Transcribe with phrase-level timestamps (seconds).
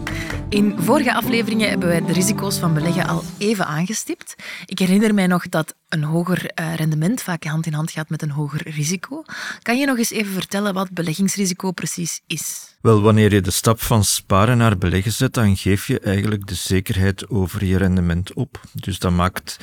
[0.49, 4.35] In vorige afleveringen hebben wij de risico's van beleggen al even aangestipt.
[4.65, 8.21] Ik herinner mij nog dat een hoger eh, rendement vaak hand in hand gaat met
[8.21, 9.23] een hoger risico.
[9.61, 12.75] Kan je nog eens even vertellen wat beleggingsrisico precies is?
[12.81, 16.55] Wel, wanneer je de stap van sparen naar beleggen zet, dan geef je eigenlijk de
[16.55, 18.61] zekerheid over je rendement op.
[18.73, 19.57] Dus dat maakt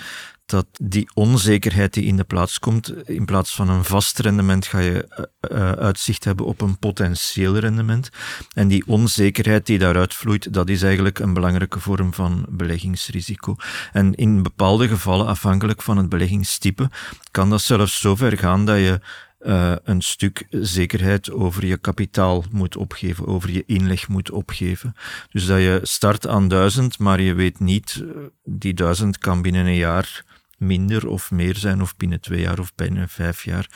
[0.47, 4.79] dat die onzekerheid die in de plaats komt, in plaats van een vast rendement ga
[4.79, 8.11] je uh, uitzicht hebben op een potentieel rendement.
[8.55, 13.57] En die onzekerheid die daaruit vloeit, dat is eigenlijk een belangrijke vorm van beleggingsrisico.
[13.93, 16.91] En in bepaalde gevallen, afhankelijk van het beleggingstype,
[17.31, 19.01] kan dat zelfs zo ver gaan dat je
[19.41, 24.95] uh, een stuk zekerheid over je kapitaal moet opgeven, over je inleg moet opgeven.
[25.31, 28.05] Dus dat je start aan duizend, maar je weet niet,
[28.45, 30.25] die duizend kan binnen een jaar
[30.59, 33.69] minder of meer zijn, of binnen twee jaar of binnen vijf jaar.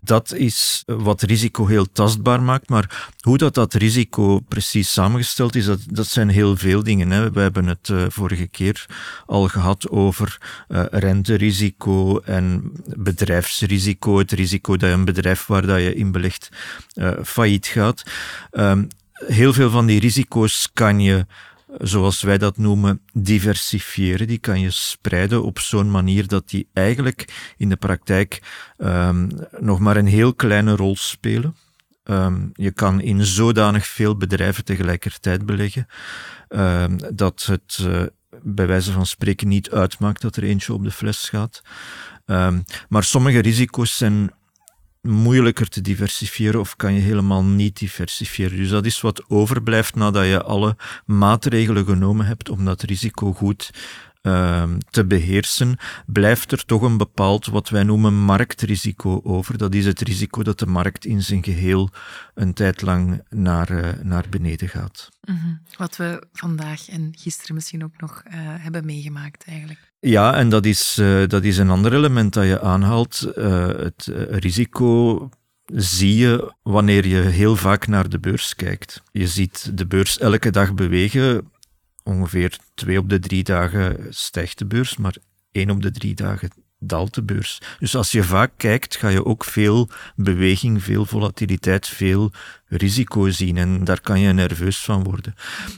[0.00, 5.64] Dat is wat risico heel tastbaar maakt, maar hoe dat, dat risico precies samengesteld is,
[5.64, 7.10] dat, dat zijn heel veel dingen.
[7.10, 7.30] Hè.
[7.30, 8.86] We hebben het uh, vorige keer
[9.26, 15.94] al gehad over uh, renterisico en bedrijfsrisico, het risico dat een bedrijf waar dat je
[15.94, 16.48] in belegt
[16.94, 18.02] uh, failliet gaat.
[18.52, 21.26] Um, heel veel van die risico's kan je
[21.66, 24.26] zoals wij dat noemen, diversifiëren.
[24.26, 28.42] Die kan je spreiden op zo'n manier dat die eigenlijk in de praktijk
[28.78, 29.28] um,
[29.58, 31.56] nog maar een heel kleine rol spelen.
[32.04, 35.86] Um, je kan in zodanig veel bedrijven tegelijkertijd beleggen
[36.48, 38.02] um, dat het uh,
[38.42, 41.62] bij wijze van spreken niet uitmaakt dat er eentje op de fles gaat.
[42.88, 44.30] maar sommige risico's zijn
[45.08, 48.56] moeilijker te diversifiëren of kan je helemaal niet diversifiëren.
[48.56, 53.70] Dus dat is wat overblijft nadat je alle maatregelen genomen hebt om dat risico goed
[54.90, 55.76] te beheersen,
[56.06, 59.58] blijft er toch een bepaald wat wij noemen marktrisico over.
[59.58, 61.90] Dat is het risico dat de markt in zijn geheel
[62.34, 65.08] een tijd lang naar, uh, naar beneden gaat.
[65.24, 65.60] Mm -hmm.
[65.76, 69.92] Wat we vandaag en gisteren misschien ook nog uh, hebben meegemaakt eigenlijk.
[70.00, 73.18] Ja, en dat is, uh, dat is een ander element dat je aanhaalt.
[73.76, 75.28] het risico
[75.66, 79.02] zie je wanneer je heel vaak naar de beurs kijkt.
[79.12, 81.50] Je ziet de beurs elke dag bewegen
[82.06, 85.16] ongeveer twee op de drie dagen stijgt de beurs, maar
[85.52, 87.60] één op de drie dagen daalt de beurs.
[87.78, 92.32] Dus als je vaak kijkt, ga je ook veel beweging, veel volatiliteit, veel
[92.68, 95.34] risico zien en daar kan je nerveus van worden.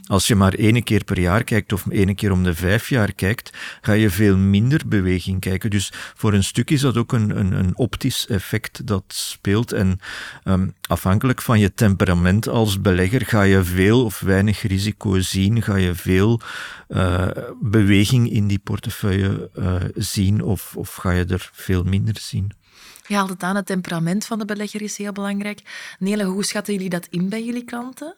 [0.06, 3.12] Als je maar één keer per jaar kijkt of één keer om de vijf jaar
[3.12, 5.70] kijkt, ga je veel minder beweging kijken.
[5.70, 10.00] Dus voor een stuk is dat ook een, een, een optisch effect dat speelt en
[10.44, 15.76] um, afhankelijk van je temperament als belegger ga je veel of weinig risico zien, ga
[15.76, 16.40] je veel
[16.88, 17.28] uh,
[17.60, 22.50] beweging in die portefeuille uh, zien of, of ga je er veel minder zien.
[23.06, 25.94] Je haalt het aan, het temperament van de belegger is heel belangrijk.
[25.98, 28.16] Nele, hoe schatten jullie dat in bij jullie klanten?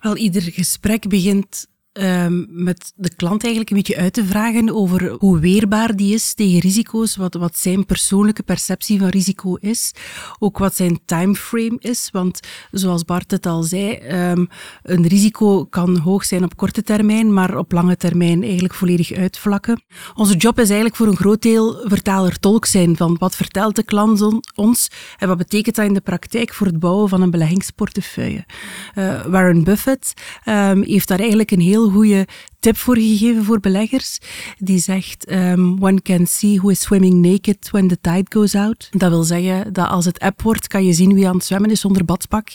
[0.00, 1.66] Wel, ieder gesprek begint
[2.00, 6.34] um, met de klant eigenlijk een beetje uit te vragen over hoe weerbaar die is
[6.34, 9.92] tegen risico's, wat, wat zijn persoonlijke perceptie van risico is,
[10.38, 12.40] ook wat zijn timeframe is, want
[12.70, 13.98] zoals Bart het al zei,
[14.30, 14.48] um,
[14.82, 19.82] een risico kan hoog zijn op korte termijn, maar op lange termijn eigenlijk volledig uitvlakken.
[20.14, 24.02] Onze job is eigenlijk voor een groot deel vertaler-tolk zijn van wat vertelt de klant
[24.54, 28.44] ons en wat betekent dat in de praktijk voor het bouwen van een beleggingsportefeuille.
[28.94, 30.12] Uh, Warren Buffett
[30.48, 32.26] um, heeft daar eigenlijk een heel heel goede
[32.64, 34.18] tip voor gegeven voor beleggers.
[34.58, 38.88] Die zegt, um, one can see who is swimming naked when the tide goes out.
[38.90, 41.70] Dat wil zeggen dat als het app wordt, kan je zien wie aan het zwemmen
[41.70, 42.48] is zonder badpak.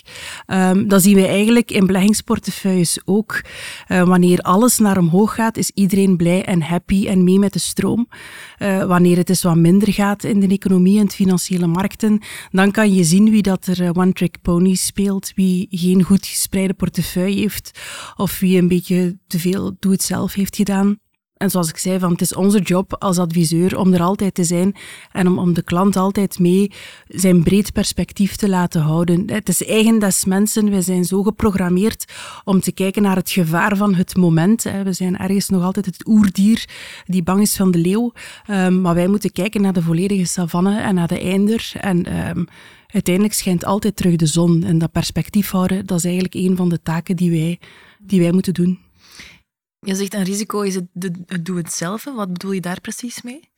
[0.48, 3.42] Um, dat zien we eigenlijk in beleggingsportefeuilles ook.
[3.88, 7.60] Uh, wanneer alles naar omhoog gaat, is iedereen blij en happy en mee met de
[7.60, 8.08] stroom.
[8.60, 12.22] Uh, wanneer het eens wat minder gaat in de economie en de financiële markten,
[12.52, 16.74] dan kan je zien wie dat er uh, one-trick pony speelt, wie geen goed gespreide
[16.74, 17.80] portefeuille heeft
[18.16, 21.00] of wie een beetje te veel doet zelf heeft gedaan.
[21.40, 24.44] En zoals ik zei, van, het is onze job als adviseur om er altijd te
[24.44, 24.76] zijn
[25.12, 26.72] en om, om de klant altijd mee
[27.08, 29.32] zijn breed perspectief te laten houden.
[29.32, 30.70] Het is eigen des mensen.
[30.70, 32.14] We zijn zo geprogrammeerd
[32.44, 34.64] om te kijken naar het gevaar van het moment.
[34.64, 36.70] We zijn ergens nog altijd het oerdier
[37.06, 38.12] die bang is van de leeuw.
[38.46, 41.72] Ehm, maar wij moeten kijken naar de volledige savanne en naar de einder.
[41.74, 42.44] En ehm,
[42.88, 44.64] uiteindelijk schijnt altijd terug de zon.
[44.64, 47.60] En dat perspectief houden, dat is eigenlijk een van de taken die wij,
[48.00, 48.89] die wij moeten doen.
[49.80, 50.86] Je zegt een risico is het,
[51.46, 52.04] doe het zelf.
[52.04, 53.50] Wat bedoel je daar precies mee?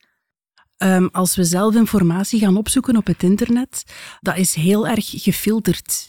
[0.82, 3.84] Um, als we zelf informatie gaan opzoeken op het internet,
[4.20, 6.04] dat is heel erg gefilterd.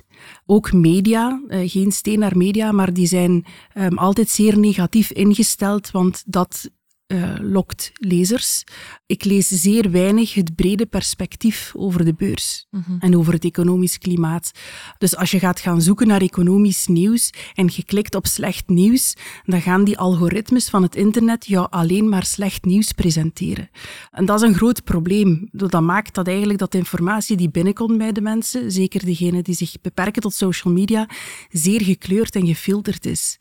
[0.46, 3.46] Ook media, uh, geen steen naar media, maar die zijn
[3.78, 6.70] um, altijd zeer negatief ingesteld, want dat
[7.14, 8.64] uh, lokt lezers.
[9.06, 12.98] Ik lees zeer weinig het brede perspectief over de beurs mm -hmm.
[13.00, 14.52] en over het economisch klimaat.
[14.98, 19.14] Dus als je gaat gaan zoeken naar economisch nieuws en je klikt op slecht nieuws,
[19.46, 23.70] dan gaan die algoritmes van het internet jou alleen maar slecht nieuws presenteren.
[24.12, 25.50] En dat is een groot probleem.
[25.52, 29.56] Dat maakt dat eigenlijk dat de informatie die binnenkomt bij de mensen, zeker degenen die
[29.56, 31.10] zich beperken tot social media,
[31.50, 33.38] zeer gekleurd en gefilterd is.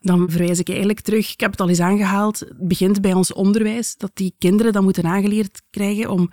[0.00, 3.32] Dan verwijs ik eigenlijk terug, ik heb het al eens aangehaald, het begint bij ons
[3.32, 6.30] onderwijs, dat die kinderen dat moeten aangeleerd krijgen om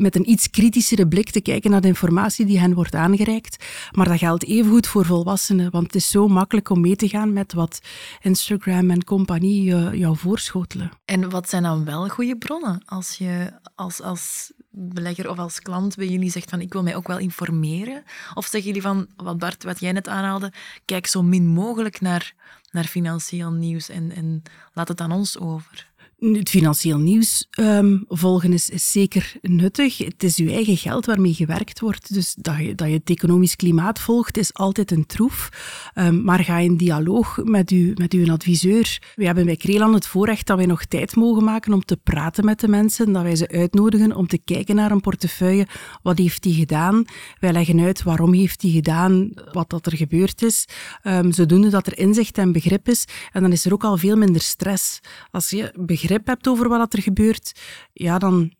[0.00, 3.64] met een iets kritischere blik te kijken naar de informatie die hen wordt aangereikt.
[3.90, 7.32] Maar dat geldt evengoed voor volwassenen, want het is zo makkelijk om mee te gaan
[7.32, 7.80] met wat
[8.20, 9.64] Instagram en compagnie
[9.98, 10.90] jou voorschotelen.
[11.04, 15.96] En wat zijn dan wel goede bronnen als je als, als belegger of als klant
[15.96, 18.02] bij jullie zegt van ik wil mij ook wel informeren?
[18.34, 20.52] Of zeggen jullie van, wat Bart, wat jij net aanhaalde,
[20.84, 22.34] kijk zo min mogelijk naar,
[22.70, 24.42] naar financieel nieuws en, en
[24.72, 25.89] laat het aan ons over?
[26.20, 29.98] Het financieel nieuws um, volgen is, zeker nuttig.
[29.98, 32.14] Het is uw eigen geld waarmee gewerkt wordt.
[32.14, 35.48] Dus dat je, dat je het economisch klimaat volgt, is altijd een troef.
[35.94, 38.98] Um, maar ga in dialoog met, u, met uw adviseur.
[39.14, 42.44] We hebben bij Kreeland het voorrecht dat wij nog tijd mogen maken om te praten
[42.44, 43.12] met de mensen.
[43.12, 45.66] Dat wij ze uitnodigen om te kijken naar een portefeuille.
[46.02, 47.04] Wat heeft die gedaan?
[47.38, 50.64] Wij leggen uit waarom heeft die gedaan, wat dat er gebeurd is.
[51.02, 53.04] Um, zodoende dat er inzicht en begrip is.
[53.32, 55.00] En dan is er ook al veel minder stress.
[55.30, 57.60] Als je begrip hebt over wat er gebeurt,
[57.92, 58.52] ja, dan,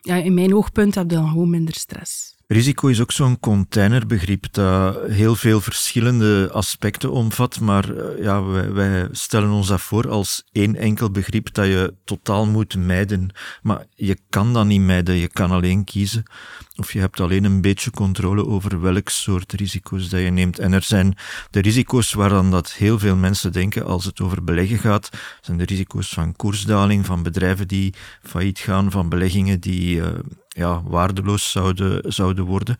[0.00, 2.38] ja, in mijn oogpunt heb je dan gewoon minder stress.
[2.52, 8.42] Risico is ook zo'n containerbegrip dat heel veel verschillende aspecten omvat, maar eh, ja,
[8.72, 13.30] wij, stellen ons dat voor als één enkel begrip dat je totaal moet mijden.
[13.62, 16.22] Maar je kan dat niet mijden, je kan alleen kiezen.
[16.76, 20.58] Of je hebt alleen een beetje controle over welk soort risico's dat je neemt.
[20.58, 21.16] En er zijn
[21.50, 25.08] de risico's waaraan dat heel veel mensen denken als het over beleggen gaat,
[25.40, 30.06] zijn de risico's van koersdaling, van bedrijven die failliet gaan, van beleggingen die uh,
[30.56, 32.76] ja, waardeloos zouden, zouden worden.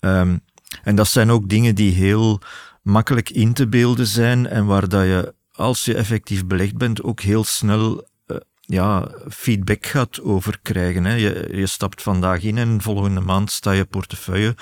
[0.00, 0.40] Um,
[0.82, 2.40] en dat zijn ook dingen die heel
[2.82, 7.20] makkelijk in te beelden zijn en waar dat je, als je effectief belegd bent, ook
[7.20, 11.04] heel snel uh, ja, feedback gaat over krijgen.
[11.04, 11.14] Hè.
[11.14, 14.54] Je, je stapt vandaag in en volgende maand sta je portefeuille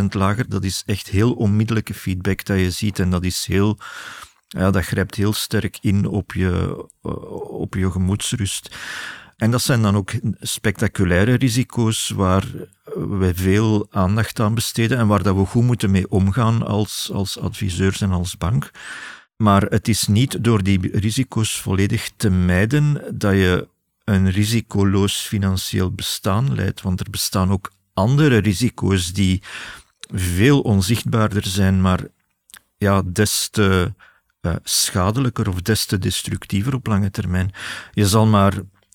[0.00, 0.48] 10% lager.
[0.48, 3.78] Dat is echt heel onmiddellijke feedback dat je ziet en dat is heel...
[4.48, 6.84] Ja, dat grijpt heel sterk in op je,
[7.48, 8.76] op je gemoedsrust.
[9.36, 12.44] En dat zijn dan ook spectaculaire risico's waar
[12.94, 17.38] wij veel aandacht aan besteden en waar dat we goed moeten mee omgaan als, als
[17.38, 18.70] adviseurs en als bank.
[19.36, 23.68] Maar het is niet door die risico's volledig te mijden dat je
[24.04, 29.42] een risicoloos financieel bestaan leidt, want er bestaan ook andere risico's die
[30.12, 32.00] veel onzichtbaarder zijn, maar
[32.76, 33.94] ja, des te
[34.40, 37.52] uh, schadelijker of des te destructiever op lange termijn.
[37.92, 38.52] Je zal maar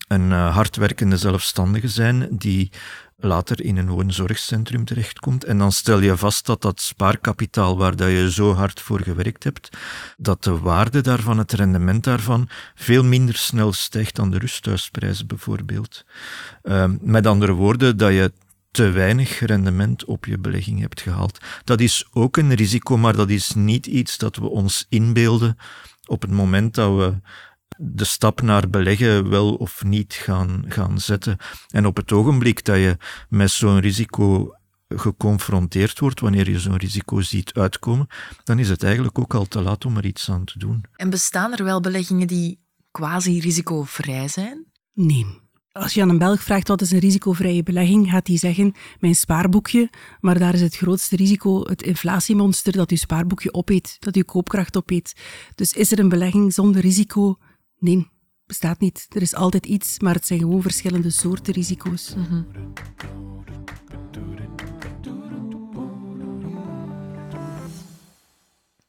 [0.07, 2.71] een uh, hardwerkende zelfstandige zijn die
[3.19, 5.43] later in een woonzorgcentrum terechtkomt.
[5.43, 9.43] En dan stel je vast dat dat spaarkapitaal waar dat je zo hard voor gewerkt
[9.43, 9.77] hebt,
[10.17, 16.05] dat de waarde daarvan, het rendement daarvan, veel minder snel stijgt dan de rusthuisprijzen bijvoorbeeld.
[16.63, 18.31] Uh, met andere woorden, dat je
[18.71, 21.37] te weinig rendement op je belegging hebt gehaald.
[21.63, 25.57] Dat is ook een risico, maar dat is niet iets dat we ons inbeelden
[26.05, 27.13] op het moment dat we
[27.77, 31.37] de stap naar beleggen wel of niet gaan, gaan zetten.
[31.67, 32.97] En op het ogenblik dat je
[33.29, 34.51] met zo'n risico
[34.87, 38.07] geconfronteerd wordt, wanneer je zo'n risico ziet uitkomen,
[38.43, 40.83] dan is het eigenlijk ook al te laat om er iets aan te doen.
[40.95, 42.59] En bestaan er wel beleggingen die
[42.91, 44.65] quasi risicovrij zijn?
[44.93, 45.25] Nee.
[45.71, 49.15] Als je aan een Belg vraagt wat is een risicovrije belegging, gaat hij zeggen mijn
[49.15, 54.23] spaarboekje, maar daar is het grootste risico het inflatiemonster dat uw spaarboekje opeet, dat uw
[54.23, 55.13] koopkracht opeet.
[55.55, 57.37] Dus is er een belegging zonder risico?
[57.79, 58.09] Nee,
[58.45, 59.05] bestaat niet.
[59.09, 62.13] Er is altijd iets, maar het zijn gewoon verschillende soorten risico's.
[62.13, 62.47] -hmm.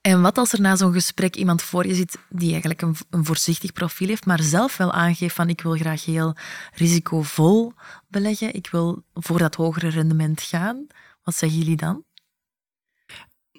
[0.01, 3.25] En wat als er na zo'n gesprek iemand voor je zit die eigenlijk een, een,
[3.25, 6.37] voorzichtig profiel heeft, maar zelf wel aangeeft van ik wil graag heel
[6.75, 7.73] risicovol
[8.09, 10.87] beleggen, ik wil voor dat hogere rendement gaan.
[11.23, 12.05] Wat zeggen jullie dan?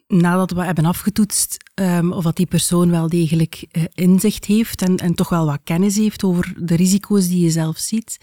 [0.10, 4.98] Nadat we hebben afgetoetst um, of dat die persoon wel degelijk uh, inzicht heeft en,
[4.98, 8.18] en, toch wel wat kennis heeft over de risico's die je zelf ziet,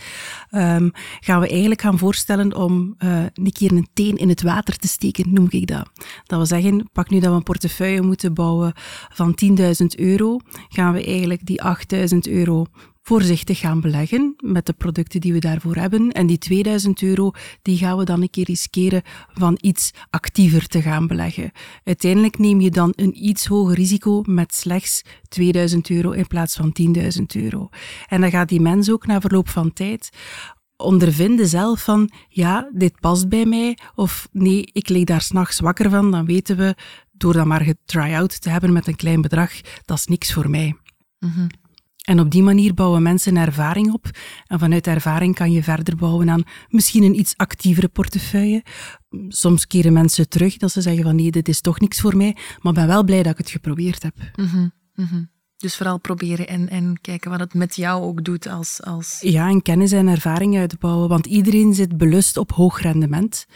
[0.51, 0.91] um,
[1.21, 4.89] gaan we eigenlijk gaan voorstellen om uh, een keer een teen in het water te
[4.89, 5.91] steken, noem ik dat.
[6.25, 8.73] Dat we zeggen, pak nu dat we een portefeuille moeten bouwen
[9.09, 9.65] van 10.000
[9.97, 10.39] euro,
[10.69, 11.61] gaan we eigenlijk die
[12.13, 12.67] 8.000 euro
[13.07, 16.13] voorzichtig gaan beleggen met de producten die we daarvoor hebben.
[16.13, 17.31] En die 2000 euro,
[17.63, 19.03] die gaan we dan een keer riskeren
[19.35, 21.51] van iets actiever te gaan beleggen.
[21.85, 26.77] Uiteindelijk neem je dan een iets hoger risico met slechts 2000 euro in plaats van
[27.19, 27.69] 10.000 euro.
[28.07, 30.11] En dan gaat die mens ook na verloop van tijd
[30.77, 35.91] ondervinden zelf van, ja, dit past bij mij, of nee, ik lig daar s'nachts wakker
[35.91, 36.75] van, dan weten we,
[37.13, 39.53] door dan maar getry-out te hebben met een klein bedrag,
[39.85, 40.77] dat is niks voor mij.
[41.19, 41.49] Mm
[42.07, 44.11] en op die manier bouwen mensen ervaring op.
[44.47, 48.65] En vanuit ervaring kan je verder bouwen aan misschien een iets actievere portefeuille.
[49.29, 52.37] Soms keren mensen terug dat ze zeggen van nee, dit is toch niks voor mij.
[52.61, 54.15] Maar ben wel blij dat ik het geprobeerd heb.
[54.37, 58.83] Mm -hmm, Dus vooral proberen en, en kijken wat het met jou ook doet als,
[58.83, 59.19] als...
[59.21, 61.09] Ja, en kennis en ervaring uitbouwen.
[61.09, 63.47] Want iedereen zit belust op hoog rendement.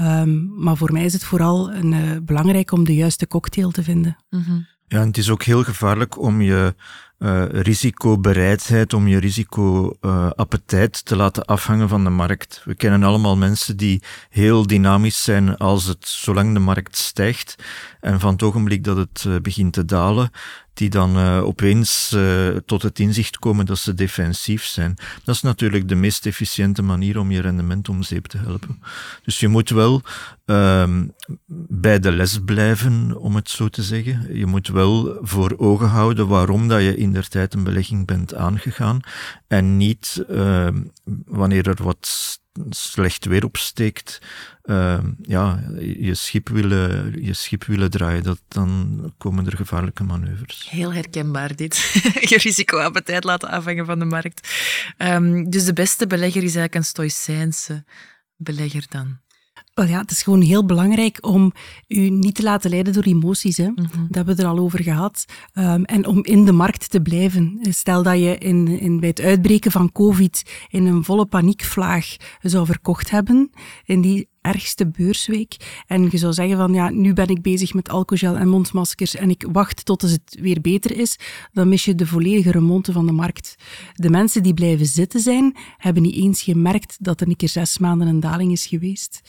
[0.00, 3.82] Um, maar voor mij is het vooral een, uh, belangrijk om de juiste cocktail te
[3.82, 4.16] vinden.
[4.30, 4.66] Mm -hmm.
[4.92, 6.74] Ja, en het is ook heel gevaarlijk om je
[7.22, 12.62] uh, risicobereidheid, om je risicoappetijt uh, te laten afhangen van de markt.
[12.64, 17.56] We kennen allemaal mensen die heel dynamisch zijn als het, zolang de markt stijgt.
[18.00, 20.30] En van het ogenblik dat het uh, begint te dalen,
[20.74, 24.94] die dan uh, opeens uh, tot het inzicht komen dat ze defensief zijn.
[25.24, 28.82] Dat is natuurlijk de meest efficiënte manier om je rendement om zeep te helpen.
[29.22, 30.02] Dus je moet wel
[30.46, 31.00] uh,
[31.68, 34.36] bij de les blijven, om het zo te zeggen.
[34.36, 38.34] Je moet wel voor ogen houden waarom dat je in der tijd een belegging bent
[38.34, 39.00] aangegaan
[39.48, 40.82] en niet ehm,
[41.24, 44.20] wanneer er wat slecht weer opsteekt,
[44.64, 50.66] uh, ja, je schip, willen, je schip willen draaien, dat, dan komen er gevaarlijke manoeuvres.
[50.70, 51.76] Heel herkenbaar dit.
[52.30, 54.48] je risicoappetijt laten afhangen van de markt.
[54.98, 57.84] Um, dus de beste belegger is eigenlijk een stoïcijnse
[58.36, 59.20] belegger dan?
[59.74, 61.52] Wel ja, het is gewoon heel belangrijk om
[61.88, 63.56] u niet te laten leiden door emoties.
[63.56, 63.66] Hè.
[63.66, 65.24] Mm Dat hebben we er al over gehad.
[65.54, 67.58] Um, en om in de markt te blijven.
[67.60, 72.66] Stel dat je in, in, bij het uitbreken van COVID in een volle paniekvlaag zou
[72.66, 73.50] verkocht hebben
[73.84, 77.88] in die ergste beursweek en je zou zeggen van ja, nu ben ik bezig met
[77.88, 81.16] alcohol en mondmaskers en ik wacht tot het weer beter is,
[81.52, 83.54] dan mis je de volledige remonte van de markt.
[83.94, 87.78] De mensen die blijven zitten zijn, hebben niet eens gemerkt dat er een keer zes
[87.78, 89.20] maanden een daling is geweest.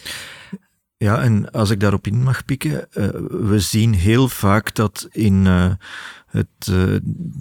[1.03, 5.45] Ja, en als ik daarop in mag pikken, uh, we zien heel vaak dat in
[5.45, 5.71] uh,
[6.27, 6.47] het,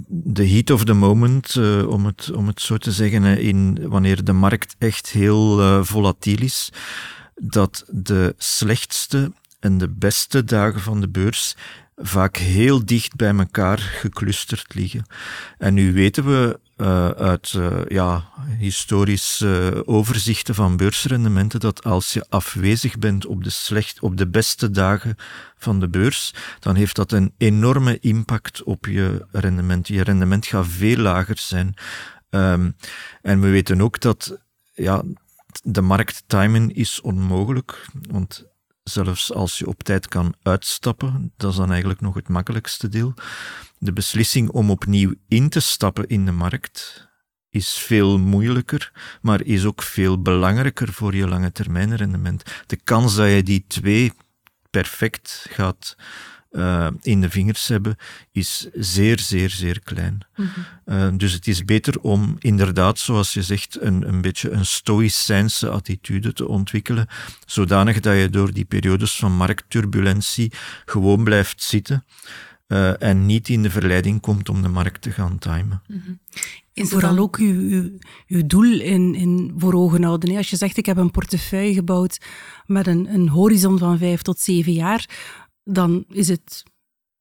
[0.08, 4.32] de heat of the moment, om, het, om het zo te zeggen, in, wanneer de
[4.32, 6.72] markt echt heel volatiel is,
[7.34, 11.56] dat de slechtste en de beste dagen van de beurs
[11.96, 15.04] vaak heel dicht bij elkaar geclusterd liggen.
[15.58, 18.24] En nu weten we uh, uit uh, ja,
[18.58, 24.70] historische overzichten van beursrendementen dat als je afwezig bent op de, slecht, op de beste
[24.70, 25.16] dagen
[25.56, 29.88] van de beurs, dan heeft dat een enorme impact op je rendement.
[29.88, 31.74] Je rendement gaat veel lager zijn.
[32.30, 32.76] Um,
[33.22, 34.38] en we weten ook dat
[34.72, 35.02] ja,
[35.62, 38.44] de markt timen is onmogelijk, want
[38.82, 43.14] zelfs als je op tijd kan uitstappen, dat is dan eigenlijk nog het makkelijkste deel.
[43.82, 47.08] De beslissing om opnieuw in te stappen in de markt
[47.50, 52.42] is veel moeilijker, maar is ook veel belangrijker voor je lange termijn rendement.
[52.66, 54.12] De kans dat je die twee
[54.70, 55.96] perfect gaat
[56.50, 57.96] uh, in de vingers hebben,
[58.32, 60.26] is zeer, zeer, zeer klein.
[60.36, 60.48] Mm
[60.84, 61.12] -hmm.
[61.12, 65.68] uh, dus het is beter om inderdaad, zoals je zegt, een, een beetje een stoïcijnse
[65.68, 67.06] attitude te ontwikkelen,
[67.46, 70.52] zodanig dat je door die periodes van marktturbulentie
[70.84, 72.04] gewoon blijft zitten.
[72.68, 75.82] Uh, en niet in de verleiding komt om de markt te gaan timen.
[75.86, 76.20] Mm -hmm.
[76.74, 77.90] En vooral ook uw, uw,
[78.26, 80.36] uw doel in, in voor ogen houden.
[80.36, 82.18] Als je zegt, ik heb een portefeuille gebouwd
[82.66, 85.08] met een, een horizon van vijf tot zeven jaar,
[85.64, 86.62] dan is het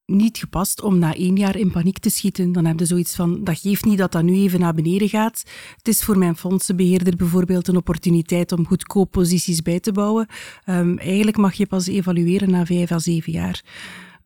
[0.05, 2.51] niet gepast om na één jaar in paniek te schieten.
[2.51, 5.43] Dan heb je zoiets van, dat geeft niet dat dat nu even naar beneden gaat.
[5.77, 10.27] Het is voor mijn fondsenbeheerder bijvoorbeeld een opportuniteit om goedkoop posities bij te bouwen.
[10.65, 13.63] Um, eigenlijk mag je pas evalueren na vijf à zeven jaar.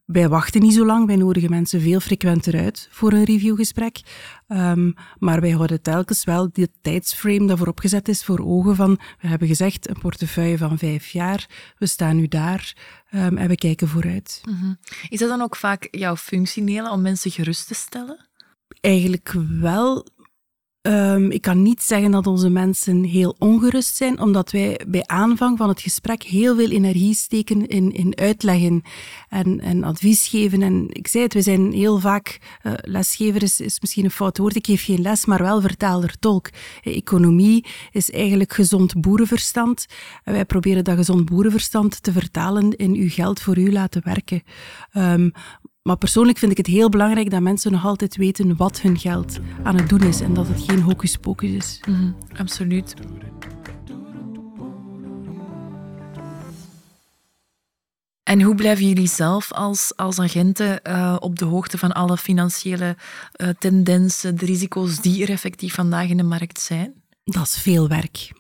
[0.06, 4.02] Wij wachten niet zo lang, wij nodigen mensen veel frequenter uit voor een reviewgesprek.
[4.48, 9.00] Um, maar wij houden telkens wel die tijdsframe dat voorop gezet is voor ogen van,
[9.22, 12.76] we hebben gezegd een portefeuille van vijf jaar, we staan nu daar
[13.12, 14.42] um, en we kijken vooruit.
[14.46, 14.78] Mm -hmm.
[15.10, 18.28] Is dat dan ook vaak jouw functionele om mensen gerust te stellen?
[18.82, 20.06] Eigenlijk wel,
[20.88, 25.58] Um, ik kan niet zeggen dat onze mensen heel ongerust zijn, omdat wij bij aanvang
[25.58, 28.82] van het gesprek heel veel energie steken in, in uitleggen
[29.30, 30.62] en, en advies geven.
[30.62, 34.38] En ik zei het, we zijn heel vaak, uh, lesgever is, is misschien een fout
[34.38, 36.50] woord, ik geef geen les, maar wel vertaalder tolk.
[36.84, 39.86] Economie is eigenlijk gezond boerenverstand.
[40.24, 44.44] En wij proberen dat gezond boerenverstand te vertalen in uw geld voor u laten werken.
[44.94, 45.32] Um,
[45.88, 49.38] maar persoonlijk vind ik het heel belangrijk dat mensen nog altijd weten wat hun geld
[49.64, 51.80] aan het doen is en dat het geen hocus pocus is.
[51.88, 52.94] Mm -hmm, absoluut.
[58.24, 62.98] En hoe blijven jullie zelf als, als agenten uh, op de hoogte van alle financiële
[63.38, 66.94] uh, tendensen, de risico's die er effectief vandaag in de markt zijn?
[67.24, 68.32] Dat is veel werk.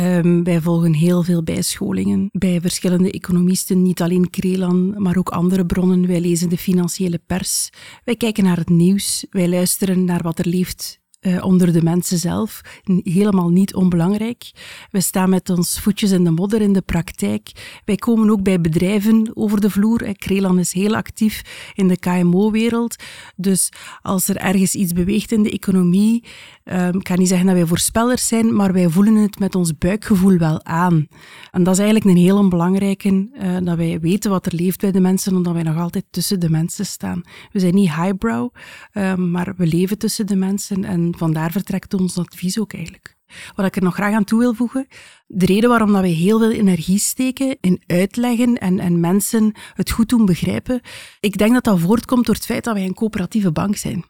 [0.00, 5.66] Um, wij volgen heel veel bijscholingen bij verschillende economisten, niet alleen Krelan, maar ook andere
[5.66, 6.06] bronnen.
[6.06, 7.70] Wij lezen de financiële pers.
[8.04, 9.26] Wij kijken naar het nieuws.
[9.30, 12.60] Wij luisteren naar wat er leeft uh, onder de mensen zelf.
[13.02, 14.50] Helemaal niet onbelangrijk.
[14.90, 17.50] We staan met ons voetjes in de modder in de praktijk.
[17.84, 20.14] Wij komen ook bij bedrijven over de vloer.
[20.18, 21.42] Krelan is heel actief
[21.74, 22.96] in de KMO-wereld.
[23.36, 26.24] Dus als er ergens iets beweegt in de economie,
[26.64, 29.78] um, ik kan niet zeggen dat wij voorspellers zijn, maar wij voelen het met ons
[29.78, 31.08] buikgevoel wel aan.
[31.50, 34.92] En dat is eigenlijk een heel belangrijke, uh, dat wij weten wat er leeft bij
[34.92, 37.22] de mensen, omdat wij nog altijd tussen de mensen staan.
[37.52, 38.50] We zijn niet highbrow,
[38.92, 43.16] um, maar we leven tussen de mensen en vandaar vertrekt ons advies ook eigenlijk.
[43.54, 44.86] Wat ik er nog graag aan toe wil voegen,
[45.26, 49.90] de reden waarom dat wij heel veel energie steken in uitleggen en, en mensen het
[49.90, 50.80] goed doen begrijpen,
[51.20, 54.04] ik denk dat dat voortkomt door het feit dat wij een coöperatieve bank zijn.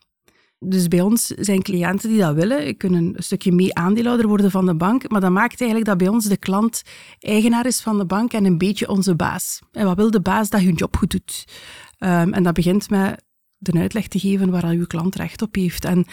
[0.59, 4.67] Dus bij ons zijn cliënten die dat willen, kunnen een stukje mee aandeelhouder worden van
[4.67, 6.83] de bank, maar dat maakt eigenlijk dat bij ons de klant
[7.19, 9.61] eigenaar is van de bank en een beetje onze baas.
[9.73, 11.45] En wat wil de baas dat hun job goed doet?
[11.99, 13.25] Um, en dat begint met
[13.57, 15.85] de uitleg te geven waar uw klant recht op heeft.
[15.85, 16.07] En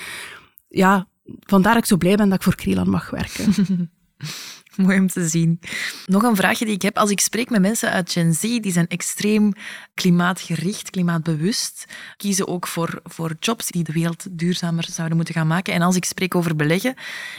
[0.74, 1.08] ja,
[1.40, 3.54] vandaar dat ik zo blij ben dat ik voor Krelan mag werken.
[4.76, 5.60] Mooi om te zien.
[6.06, 6.98] Nog een vraagje die ik heb.
[6.98, 9.54] Als ik spreek met mensen uit Gen Z, die zijn extreem
[9.94, 11.86] klimaatgericht, klimaatbewust,
[12.18, 15.74] kiezen ook voor, voor jobs die de wereld duurzamer zouden moeten gaan maken.
[15.74, 16.96] En als ik spreek over beleggen,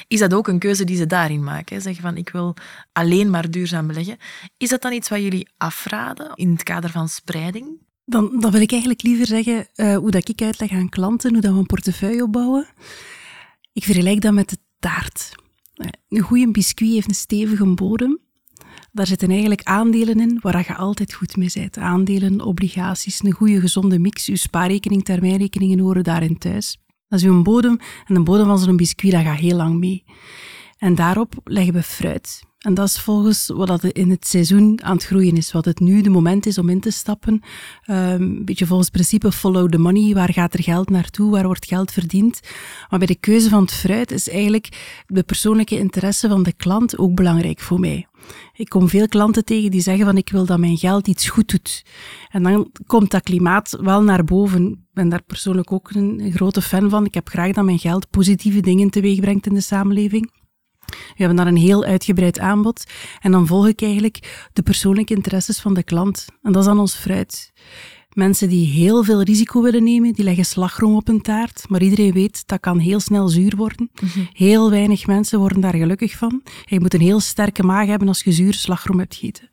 [0.09, 1.83] is dat ook een keuze die ze daarin maken.
[1.83, 2.55] Zeggen van, ik wil
[2.93, 4.17] alleen maar duurzaam beleggen.
[4.57, 7.67] Is dat dan iets wat jullie afraden in het kader van spreiding?
[8.05, 11.41] Dan, dan wil ik eigenlijk liever zeggen uh, hoe dat ik uitleg aan klanten, hoe
[11.41, 12.67] dat we een portefeuille opbouwen.
[13.75, 15.35] Ik vergelijk dat met de taart.
[16.09, 18.21] Een goede biscuit heeft een stevige bodem.
[18.93, 21.79] Daar zitten eigenlijk aandelen in waar je altijd goed mee bent.
[21.79, 24.29] Aandelen, obligaties, een goede gezonde mix.
[24.29, 26.79] Uw spaarrekening, termijnrekeningen horen daarin thuis.
[27.09, 27.79] Dat is uw bodem.
[28.07, 30.05] En de bodem van zo'n biscuit dat gaat heel lang mee.
[30.79, 32.43] En daarop leggen we fruit.
[32.65, 35.53] En dat is volgens wat dat in het seizoen aan het groeien is.
[35.53, 37.43] Wat het nu de moment is om in te stappen.
[37.91, 40.15] Um, een beetje volgens het principe follow the money.
[40.15, 41.31] Waar gaat er geld naartoe?
[41.31, 42.41] Waar wordt geld verdiend?
[42.91, 46.99] Maar bij de keuze van het fruit is eigenlijk de persoonlijke interesse van de klant
[46.99, 48.07] ook belangrijk voor mij.
[48.55, 51.51] Ik kom veel klanten tegen die zeggen van ik wil dat mijn geld iets goed
[51.51, 51.85] doet.
[52.31, 54.67] En dan komt dat klimaat wel naar boven.
[54.71, 57.05] Ik ben daar persoonlijk ook een grote fan van.
[57.05, 60.31] Ik heb graag dat mijn geld positieve dingen teweeg brengt in de samenleving.
[60.87, 62.85] We hebben daar een heel uitgebreid aanbod.
[63.21, 66.27] En dan volg ik eigenlijk de persoonlijke interesses van de klant.
[66.43, 67.53] En dat is dan ons fruit.
[68.15, 71.65] Mensen die heel veel risico willen nemen, die leggen slagroom op een taart.
[71.69, 73.91] Maar iedereen weet, dat kan heel snel zuur worden.
[74.01, 74.21] Mhm.
[74.33, 76.43] Heel weinig mensen worden daar gelukkig van.
[76.65, 79.49] Je moet een heel sterke maag hebben als je zuur slagroom hebt gegeten.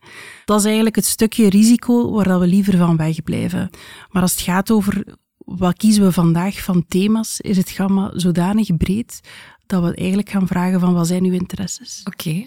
[0.45, 3.69] Dat is eigenlijk het stukje risico waar we liever van wegblijven.
[4.09, 5.03] Maar als het gaat over
[5.37, 9.21] wat kiezen we vandaag van thema's, is het gamma zodanig breed
[9.71, 12.01] dat we eigenlijk gaan vragen van wat zijn uw interesses.
[12.03, 12.45] Oké.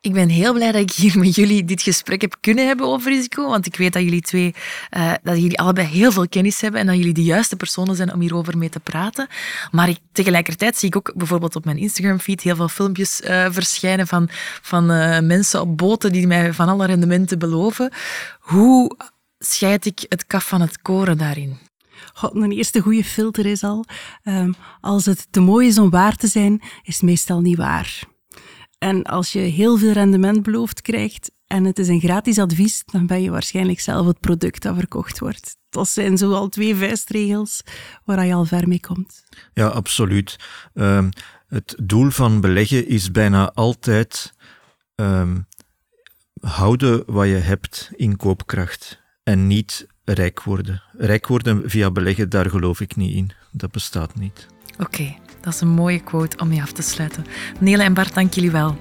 [0.00, 3.10] Ik ben heel blij dat ik hier met jullie dit gesprek heb kunnen hebben over
[3.10, 4.54] risico, want ik weet dat jullie twee,
[4.96, 8.12] uh, dat jullie allebei heel veel kennis hebben en dat jullie de juiste personen zijn
[8.12, 9.26] om hierover mee te praten.
[9.70, 14.06] Maar ik, tegelijkertijd zie ik ook bijvoorbeeld op mijn Instagram-feed heel veel filmpjes uh, verschijnen
[14.06, 14.28] van,
[14.62, 17.92] van uh, mensen op boten die mij van alle rendementen beloven.
[18.38, 18.96] Hoe
[19.38, 21.58] scheid ik het kaf van het koren daarin?
[22.14, 23.84] God, een eerste goede filter is al,
[24.24, 28.02] um, als het te mooi is om waar te zijn, is het meestal niet waar.
[28.78, 33.06] En als je heel veel rendement beloofd krijgt en het is een gratis advies, dan
[33.06, 35.56] ben je waarschijnlijk zelf het product dat verkocht wordt.
[35.70, 37.62] Dat zijn zo al twee vuistregels
[38.04, 39.24] waar je al ver mee komt.
[39.54, 40.36] Ja, absoluut.
[40.74, 41.08] Um,
[41.46, 44.32] het doel van beleggen is bijna altijd
[44.94, 45.46] um,
[46.40, 50.82] houden wat je hebt in koopkracht en niet rijk worden.
[50.92, 53.30] Rijk worden via beleggen, daar geloof ik niet in.
[53.50, 54.46] Dat bestaat niet.
[54.78, 57.26] Oké, dat is een mooie quote om je af te sluiten.
[57.60, 58.76] Nele en Bart, dank jullie wel.